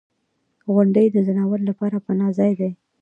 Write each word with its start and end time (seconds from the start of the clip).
•غونډۍ 0.73 1.05
د 1.11 1.17
ځناورو 1.27 1.67
لپاره 1.69 1.97
پناه 2.05 2.31
ځای 2.37 2.51
دی. 2.59 2.71